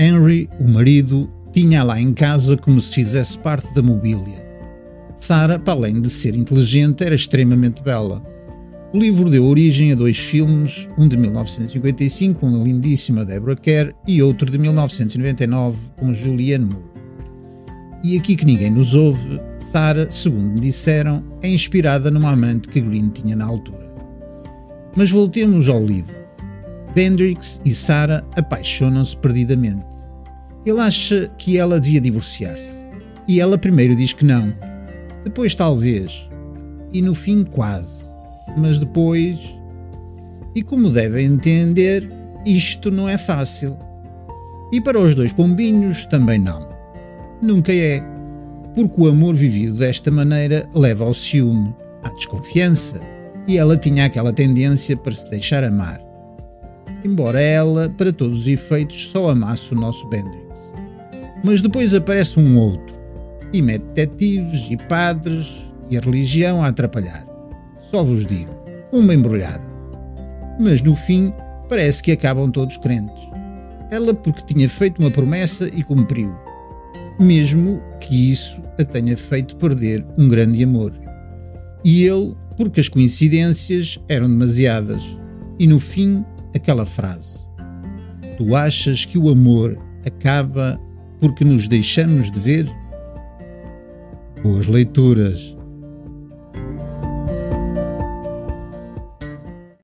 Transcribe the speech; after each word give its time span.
Henry, 0.00 0.48
o 0.58 0.66
marido, 0.66 1.30
tinha 1.52 1.82
lá 1.82 2.00
em 2.00 2.14
casa 2.14 2.56
como 2.56 2.80
se 2.80 2.94
fizesse 2.94 3.38
parte 3.38 3.74
da 3.74 3.82
mobília. 3.82 4.42
Sarah, 5.14 5.58
para 5.58 5.74
além 5.74 6.00
de 6.00 6.08
ser 6.08 6.34
inteligente, 6.34 7.04
era 7.04 7.14
extremamente 7.14 7.82
bela. 7.82 8.24
O 8.94 8.98
livro 8.98 9.28
deu 9.28 9.44
origem 9.44 9.92
a 9.92 9.94
dois 9.94 10.18
filmes, 10.18 10.88
um 10.96 11.06
de 11.06 11.18
1955 11.18 12.40
com 12.40 12.46
a 12.46 12.64
lindíssima 12.64 13.26
Deborah 13.26 13.60
Kerr 13.60 13.94
e 14.08 14.22
outro 14.22 14.50
de 14.50 14.56
1999 14.56 15.76
com 15.98 16.14
Julianne 16.14 16.64
Moore. 16.64 16.90
E 18.02 18.16
aqui 18.16 18.36
que 18.36 18.46
ninguém 18.46 18.70
nos 18.70 18.94
ouve, 18.94 19.38
Sarah, 19.70 20.10
segundo 20.10 20.54
me 20.54 20.60
disseram, 20.60 21.22
é 21.42 21.48
inspirada 21.50 22.10
numa 22.10 22.30
amante 22.30 22.68
que 22.68 22.80
Green 22.80 23.10
tinha 23.10 23.36
na 23.36 23.44
altura. 23.44 23.92
Mas 24.96 25.10
voltemos 25.10 25.68
ao 25.68 25.84
livro. 25.84 26.19
Bendrix 26.94 27.60
e 27.64 27.74
Sarah 27.74 28.24
apaixonam-se 28.36 29.16
perdidamente. 29.16 29.86
Ele 30.64 30.80
acha 30.80 31.30
que 31.38 31.56
ela 31.56 31.80
devia 31.80 32.00
divorciar-se. 32.00 32.68
E 33.26 33.40
ela 33.40 33.56
primeiro 33.56 33.96
diz 33.96 34.12
que 34.12 34.24
não. 34.24 34.52
Depois 35.24 35.54
talvez. 35.54 36.28
E 36.92 37.00
no 37.00 37.14
fim 37.14 37.44
quase. 37.44 38.04
Mas 38.58 38.78
depois. 38.78 39.38
E 40.54 40.62
como 40.62 40.90
devem 40.90 41.26
entender, 41.26 42.10
isto 42.44 42.90
não 42.90 43.08
é 43.08 43.16
fácil. 43.16 43.76
E 44.72 44.80
para 44.80 44.98
os 44.98 45.14
dois 45.14 45.32
pombinhos 45.32 46.04
também 46.06 46.38
não. 46.38 46.68
Nunca 47.40 47.72
é. 47.72 48.02
Porque 48.74 49.00
o 49.00 49.08
amor 49.08 49.34
vivido 49.34 49.78
desta 49.78 50.10
maneira 50.10 50.68
leva 50.74 51.04
ao 51.04 51.14
ciúme, 51.14 51.74
à 52.02 52.08
desconfiança, 52.10 53.00
e 53.48 53.58
ela 53.58 53.76
tinha 53.76 54.04
aquela 54.04 54.32
tendência 54.32 54.96
para 54.96 55.12
se 55.12 55.28
deixar 55.28 55.64
amar. 55.64 56.09
Embora 57.04 57.40
ela, 57.40 57.88
para 57.88 58.12
todos 58.12 58.40
os 58.40 58.46
efeitos, 58.46 59.08
só 59.08 59.30
amasse 59.30 59.72
o 59.72 59.76
nosso 59.76 60.06
Bendrix. 60.08 60.38
Mas 61.42 61.62
depois 61.62 61.94
aparece 61.94 62.38
um 62.38 62.58
outro, 62.58 63.00
e 63.52 63.62
mete 63.62 63.84
detetives 63.94 64.66
e 64.70 64.76
padres 64.76 65.48
e 65.88 65.96
a 65.96 66.00
religião 66.00 66.62
a 66.62 66.68
atrapalhar. 66.68 67.26
Só 67.90 68.04
vos 68.04 68.26
digo, 68.26 68.52
uma 68.92 69.14
embrulhada. 69.14 69.64
Mas 70.60 70.82
no 70.82 70.94
fim, 70.94 71.32
parece 71.68 72.02
que 72.02 72.12
acabam 72.12 72.50
todos 72.50 72.76
crentes. 72.76 73.28
Ela 73.90 74.12
porque 74.14 74.54
tinha 74.54 74.68
feito 74.68 75.00
uma 75.00 75.10
promessa 75.10 75.66
e 75.68 75.82
cumpriu, 75.82 76.32
mesmo 77.18 77.82
que 78.00 78.30
isso 78.30 78.62
a 78.78 78.84
tenha 78.84 79.16
feito 79.16 79.56
perder 79.56 80.04
um 80.16 80.28
grande 80.28 80.62
amor. 80.62 80.92
E 81.82 82.04
ele 82.04 82.36
porque 82.56 82.80
as 82.80 82.88
coincidências 82.88 83.98
eram 84.06 84.28
demasiadas. 84.28 85.02
E 85.58 85.66
no 85.66 85.80
fim, 85.80 86.24
aquela 86.54 86.86
frase: 86.86 87.38
Tu 88.36 88.54
achas 88.54 89.04
que 89.04 89.18
o 89.18 89.28
amor 89.28 89.78
acaba 90.06 90.80
porque 91.20 91.44
nos 91.44 91.68
deixamos 91.68 92.30
de 92.30 92.40
ver? 92.40 92.70
Boas 94.42 94.66
leituras! 94.66 95.59